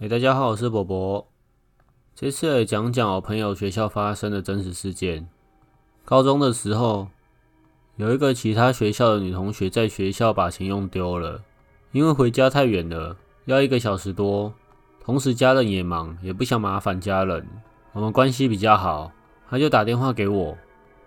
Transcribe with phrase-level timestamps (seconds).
[0.00, 1.26] 欸，大家好，我是伯伯。
[2.14, 5.28] 这次来讲讲我朋友学校发生的真实事件。
[6.04, 7.08] 高中的时候，
[7.96, 11.42] 有一个其他学校的女同学在学校把钱用丢了，
[11.90, 13.16] 因为回家太远了，
[13.46, 14.54] 要一个小时多，
[15.04, 17.44] 同时家人也忙，也不想麻烦家人。
[17.90, 19.10] 我们关系比较好，
[19.50, 20.56] 她就打电话给我，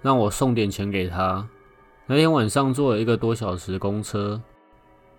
[0.00, 1.46] 让我送点钱给她。
[2.06, 4.40] 那天晚上坐了一个多小时公车，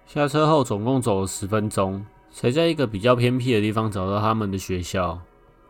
[0.08, 2.04] 下车后总共走了十分钟。
[2.32, 5.20] 才在一个比较偏僻的地方找到他们的学校，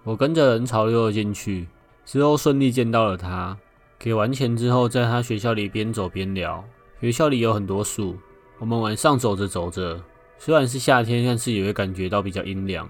[0.04, 1.68] 我跟着人潮溜了进去，
[2.06, 3.58] 之后顺利见到了他。
[3.98, 6.64] 给完钱之后，在他学校里边走边聊。
[7.02, 8.18] 学校里有很多树，
[8.58, 10.02] 我们晚上走着走着，
[10.38, 12.88] 虽然是夏天，但是也会感觉到比较阴凉。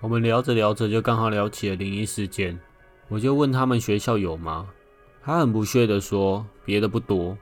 [0.00, 2.58] 我们聊着聊着，就刚好聊起了灵异事件。
[3.08, 4.66] 我就问他们学校有吗？
[5.22, 7.36] 他很不屑地说，别的不多，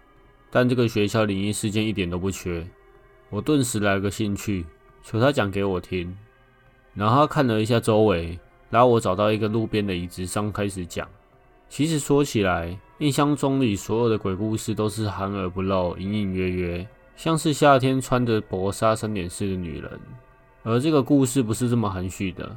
[0.50, 2.66] 但这个学校灵异事件一点都不缺。
[3.30, 4.64] 我顿时来个兴趣。
[5.10, 6.14] 求他讲给我听，
[6.92, 11.08] 然后他看了一下周围，拉我找到一个路边的椅子上开始讲。
[11.66, 19.98] 其实说起来，印象中里所有的鬼故事都是含而不露，隐隐约约，像是夏天穿着薄纱三点式的女人。
[20.62, 22.54] 而这个故事不是这么含蓄的。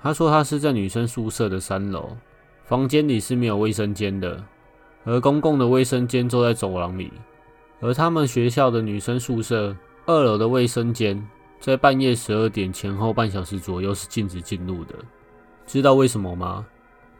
[0.00, 2.16] 他说他是在女生宿舍的三楼，
[2.62, 4.40] 房间里是没有卫生间的，
[5.02, 7.12] 而公共的卫生间就在走廊里，
[7.80, 11.20] 而他们学校的女生宿舍二楼的卫生间。
[11.60, 14.94] 在半夜十二点前后半小时左右是禁止进入的，
[15.66, 16.64] 知道为什么吗？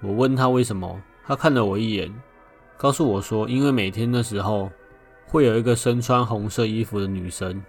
[0.00, 2.12] 我问他为什么，他看了我一眼，
[2.76, 4.70] 告诉我说，因为每天的时候
[5.26, 7.60] 会有一个身穿红色衣服的女生，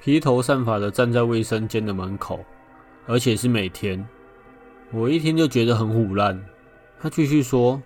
[0.00, 2.42] 披头散发的站在卫生间的门口，
[3.06, 4.04] 而且是每天。
[4.90, 6.42] 我一听就觉得很唬烂。
[6.98, 7.80] 他继续说，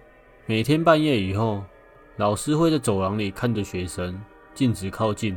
[0.47, 1.65] 每天半夜以后，
[2.17, 4.19] 老师会在走廊里看着学生，
[4.55, 5.37] 禁止靠近。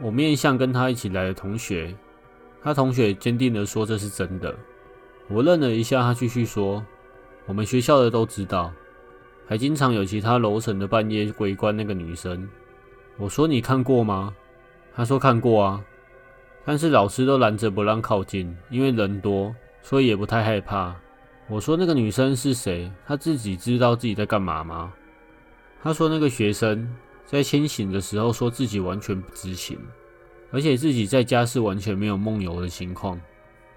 [0.00, 1.94] 我面向跟他一起来的同学。
[2.62, 4.54] 他同学坚定地说：“这是真的。”
[5.28, 6.84] 我愣了一下，他继续说
[7.46, 8.72] ：“我们学校的都知道，
[9.46, 12.48] 还经常有其他楼层的半夜围观那个女生。”
[13.16, 14.34] 我说：“你看过吗？”
[14.94, 15.84] 他说：“看过啊，
[16.64, 20.94] 但是老师都拦着不让靠近，因为人多，所以也不太害怕。”
[21.48, 22.90] 我说：“那个女生是谁？
[23.06, 24.92] 她自己知道自己在干嘛吗？”
[25.82, 26.92] 他说：“那个学生
[27.24, 29.78] 在清醒的时候说自己完全不知情。”
[30.50, 33.20] 而且自己在家是完全没有梦游的情况，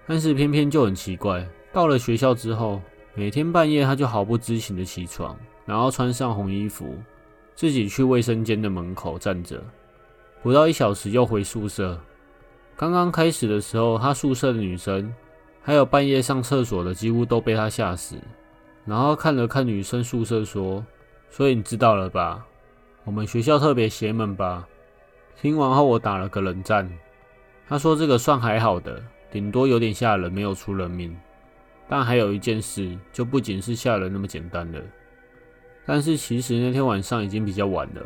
[0.06, 2.80] 但是偏偏就很奇怪，到了学校之后，
[3.14, 6.96] 每天半夜他就毫不知情的起床，然后穿上红衣服，
[7.54, 9.62] 自己去卫生间的门口站着，
[10.42, 11.98] 不到一小时又回宿舍。
[12.74, 15.14] 刚刚开始的时候，他宿舍的女生
[15.60, 18.16] 还有半夜上厕所的，几乎都被他吓死。
[18.84, 20.84] 然后看了看女生宿舍，说
[21.30, 22.44] ：“所以你知道了吧？
[23.04, 24.66] 我们学校特别邪门吧？”
[25.40, 26.88] 听完后，我打了个冷战。
[27.68, 31.16] 他说：“这个算还好的，顶多有点吓人，没有出人命。
[31.88, 34.80] 但还有一件事，就不仅是吓人那么简单了。
[35.84, 38.02] 但是其实那天晚上已经比较晚了，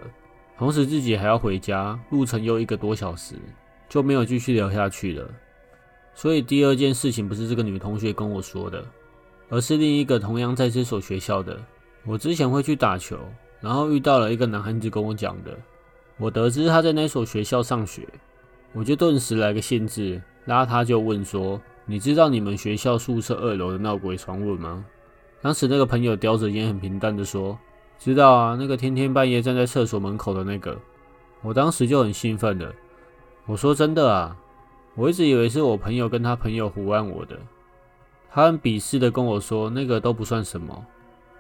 [0.57, 3.35] 同时自己还要回家，路程又一个多小时，
[3.89, 5.29] 就没有继续聊下去了。
[6.15, 8.85] 所以第二件事情不是这个女同学跟我说的，
[9.51, 11.59] 而是另一个同样在这所学校的。
[12.05, 13.19] 我之前会去打球，
[13.61, 15.57] 然后遇到了一个男孩子跟我讲的。”
[16.19, 18.09] 我得知他在那所学校上学，
[18.73, 24.85] 我就顿时来个兴致，拉他就问说：“你知道你们学校宿舍二楼的闹鬼传闻吗？”
[25.43, 27.59] 当时那个朋友叼着烟，很平淡的说
[27.99, 30.77] ：“知道啊，那个天天半夜站在厕所门口的那个。”
[31.43, 32.73] 我当时就很兴奋了，
[33.45, 34.37] 我说：“真的啊？”
[34.97, 37.39] 我一直以为是我朋友跟他朋友唬烂我的。
[38.31, 40.87] 他很鄙视的跟我说：“那个都不算什么。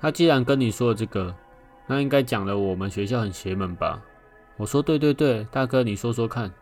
[0.00, 1.34] 他既然跟你说了这个，
[1.87, 4.00] 那应该讲了我们学校很邪门吧？”
[4.56, 6.53] 我说对对对，大哥，你说说看。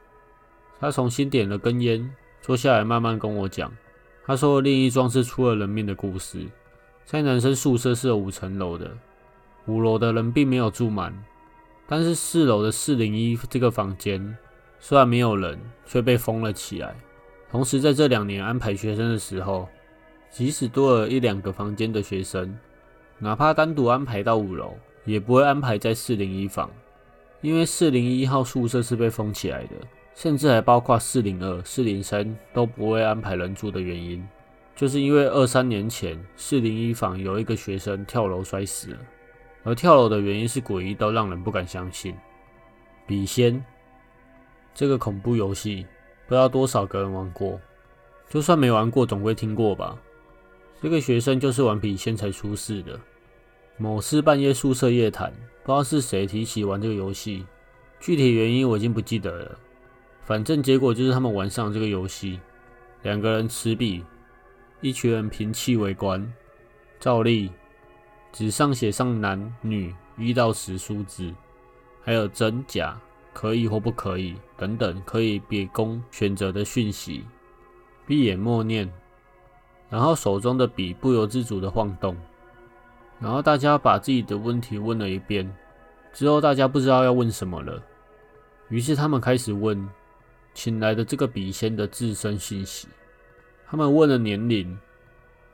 [0.80, 3.72] 他重新点了根烟，坐下来慢慢跟我讲。
[4.26, 6.44] 他说另一桩是出了人命的故事，
[7.04, 8.90] 在男生宿舍是有五层楼的，
[9.66, 11.14] 五楼的人并没有住满，
[11.86, 14.36] 但是四楼的四零一这个房间
[14.80, 16.94] 虽然没有人，却被封了起来。
[17.50, 19.68] 同时在这两年安排学生的时候，
[20.30, 22.58] 即使多了一两个房间的学生，
[23.18, 24.74] 哪怕单独安排到五楼，
[25.04, 26.68] 也不会安排在四零一房。
[27.44, 29.74] 因为四零一号宿舍是被封起来的，
[30.14, 34.26] 甚至还包括四零二、四零三都不会安排人住的原因，
[34.74, 38.98] 就是因为二三年前四零一房有一个学生跳楼摔死了，
[39.62, 42.16] 而跳楼的原因是诡异到让人不敢相信。
[43.06, 43.62] 笔仙
[44.72, 45.86] 这个恐怖游戏，
[46.26, 47.60] 不知道多少个人玩过，
[48.30, 49.94] 就算没玩过，总会听过吧？
[50.80, 52.98] 这个学生就是玩笔仙才出事的。
[53.76, 55.32] 某次半夜宿舍夜谈，
[55.64, 57.44] 不知道是谁提起玩这个游戏，
[57.98, 59.58] 具体原因我已经不记得了。
[60.22, 62.38] 反正结果就是他们玩上这个游戏，
[63.02, 64.04] 两个人持笔，
[64.80, 66.32] 一群人凭气围观，
[67.00, 67.50] 照例
[68.32, 71.34] 纸上写上男女一到十数字，
[72.00, 72.96] 还有真假、
[73.32, 77.24] 可以或不可以等等可以别供选择的讯息。
[78.06, 78.88] 闭眼默念，
[79.90, 82.16] 然后手中的笔不由自主的晃动，
[83.20, 85.50] 然后大家把自己的问题问了一遍，
[86.12, 87.82] 之后大家不知道要问什么了，
[88.68, 89.88] 于是他们开始问
[90.52, 92.88] 请来的这个笔仙的自身信息。
[93.66, 94.78] 他们问了年龄，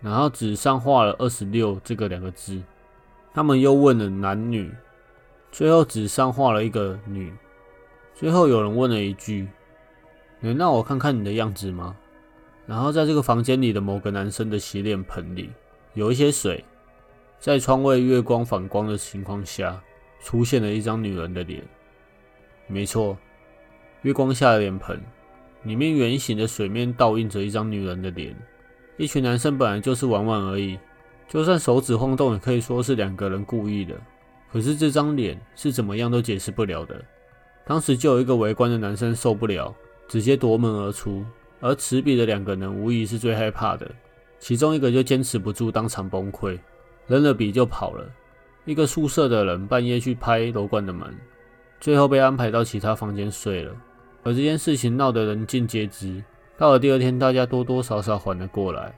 [0.01, 2.61] 然后纸上画了二十六这个两个字。
[3.33, 4.71] 他们又问了男女，
[5.53, 7.33] 最后纸上画了一个女。
[8.13, 9.49] 最后有人问了一句
[10.41, 11.97] ：“能让我看看你的样子吗？”
[12.67, 15.51] 然后在这个房间里的某个男生的洗脸盆里
[15.95, 16.65] 有一些水，
[17.41, 19.83] 在窗外月光反光的情况下，
[20.23, 21.63] 出现了一张女人的脸。
[22.67, 23.17] 没错，
[24.03, 25.01] 月光下的脸盆。
[25.63, 28.37] 里面圆形的水面倒映着一张女人的脸。
[28.99, 30.79] 一群男生本来就是玩玩而已，
[31.29, 33.95] 就算手指晃动，也可以说是两个人故意的。
[34.53, 37.03] 可是这张脸是怎么样都解释不了的。
[37.65, 39.75] 当时就有一个围观的男生受不了，
[40.09, 41.25] 直接夺门而出。
[41.61, 43.91] 而持笔的两个人无疑是最害怕的，
[44.39, 46.59] 其中一个就坚持不住，当场崩溃，
[47.11, 48.09] 扔了笔就跑了。
[48.65, 51.13] 一个宿舍的人半夜去拍楼管的门，
[51.81, 53.73] 最后被安排到其他房间睡了。
[54.23, 56.23] 而这件事情闹得人尽皆知，
[56.57, 58.95] 到了第二天，大家多多少少缓了过来。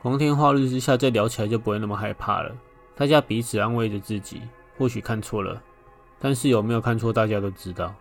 [0.00, 2.50] 光天化日之下再聊起来就不会那么害怕了。
[2.96, 4.40] 大家彼此安慰着自己，
[4.78, 5.62] 或许看错了，
[6.18, 7.94] 但是有没有看错，大家都知道。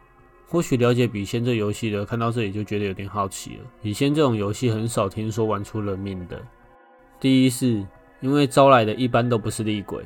[0.48, 3.66] 或许了解笔仙这游戏的，看到这里就觉得有点好奇了。
[3.82, 6.42] 笔仙这种游戏很少听说玩出人命的。
[7.20, 7.86] 第一是
[8.22, 10.04] 因为招来的一般都不是厉鬼，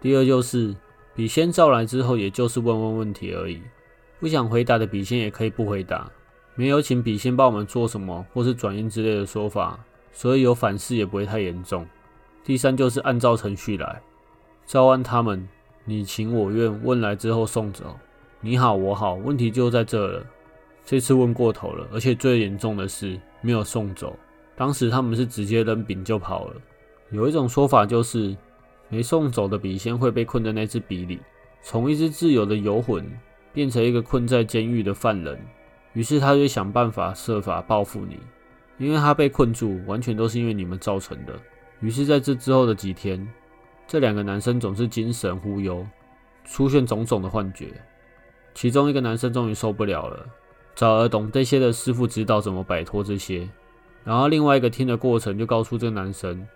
[0.00, 0.74] 第二就是
[1.14, 3.60] 笔仙招来之后，也就是问问问题而已。
[4.18, 6.10] 不想回答的笔仙也可以不回答，
[6.54, 9.78] 没有请笔仙帮我们做什么或是转运之类的说法，
[10.12, 11.86] 所以有反噬也不会太严重。
[12.44, 14.00] 第三就是按照程序来，
[14.64, 15.48] 招安他们，
[15.84, 17.96] 你情我愿，问来之后送走。
[18.40, 20.24] 你好我好，问题就在这了。
[20.84, 24.16] 这次问过头了，而且最严重的是没有送走，
[24.56, 26.56] 当时他们是直接扔饼就跑了。
[27.12, 28.36] 有一种说法就是，
[28.88, 31.20] 没送走的笔仙会被困在那支笔里，
[31.62, 33.08] 从一只自由的游魂。
[33.54, 35.38] 变成一个困在监狱的犯人，
[35.92, 38.18] 于是他就想办法设法报复你，
[38.78, 41.38] 因为他被困住，完全都是因为你们造成的。
[41.80, 43.28] 于是，在这之后的几天，
[43.86, 45.86] 这两个男生总是精神忽悠，
[46.46, 47.66] 出现种种的幻觉。
[48.54, 50.26] 其中一个男生终于受不了了，
[50.74, 53.46] 找了懂这些的师傅指导怎么摆脱这些。
[54.02, 56.48] 然后另外一个听的过程就告诉这个男生：“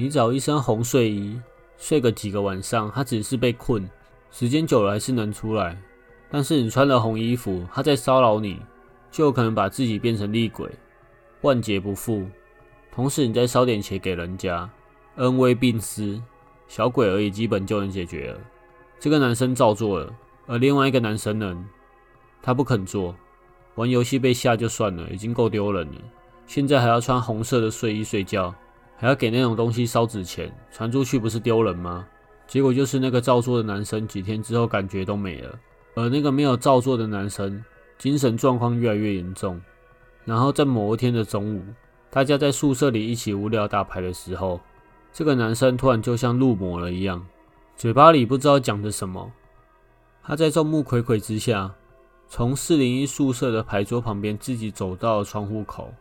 [0.00, 1.36] 你找一身红睡衣，
[1.76, 3.90] 睡个几个晚上，他只是被困，
[4.30, 5.76] 时间久了还是能出来。”
[6.30, 8.60] 但是你穿了红衣服，他在骚扰你，
[9.10, 10.70] 就有可能把自己变成厉鬼，
[11.40, 12.24] 万劫不复。
[12.92, 14.70] 同时，你再烧点钱给人家，
[15.16, 16.22] 恩威并施，
[16.68, 18.38] 小鬼而已，基本就能解决了。
[19.00, 20.14] 这个男生照做了，
[20.46, 21.64] 而另外一个男生呢，
[22.40, 23.16] 他不肯做。
[23.74, 26.00] 玩游戏被吓就算了，已经够丢人了，
[26.46, 28.54] 现在还要穿红色的睡衣睡觉，
[29.00, 32.04] 还要给那种东西烧纸钱，传出去不是丢人吗？
[32.48, 35.58] 结果就是那个照做的男生几天之后感觉都没了。
[35.94, 37.62] 而那个没有照做的男生，
[37.96, 39.60] 精神状况越来越严重。
[40.24, 41.62] 然后在某一天的中午，
[42.10, 44.60] 大家在宿舍里一起无聊打牌的时候，
[45.12, 47.24] 这个男生突然就像入魔了一样，
[47.76, 49.30] 嘴巴里不知道讲着什么。
[50.22, 51.72] 他在众目睽睽之下，
[52.28, 55.92] 从四零一宿舍的牌桌旁边自己走到了窗户口，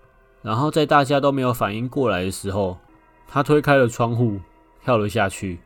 [0.42, 2.78] 然后在大家都没有反应过来的时候，
[3.28, 4.40] 他推开了窗户，
[4.84, 5.60] 跳了下去，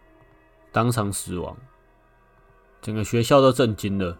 [0.71, 1.55] 当场死亡。
[2.81, 4.17] 整个学校都震惊了。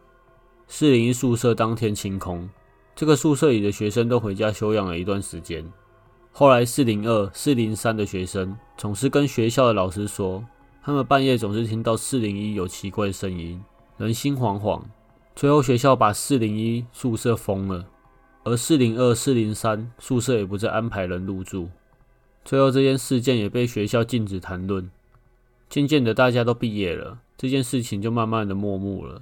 [0.67, 2.48] 四零一宿舍当天清空，
[2.95, 5.65] 这个宿舍里的学生都回家休养了一段时间。
[6.31, 10.45] 后来四零二、四零三的学生总是跟学校的老师说，
[10.81, 13.62] 他们半夜总是听到四零一有奇怪的声音，
[13.98, 14.81] 人心惶惶。
[15.36, 17.86] 最后学校把四零一宿舍封了，
[18.43, 21.67] 而四零二、四零三宿舍也不再安排人入住。
[22.43, 24.89] 最后这件事件也被学校禁止谈论。
[25.69, 27.19] 渐渐的，大家都毕业了。
[27.38, 29.21] 这件事情就慢慢的落幕了。